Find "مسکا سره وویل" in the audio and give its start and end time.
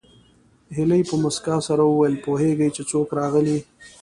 1.23-2.15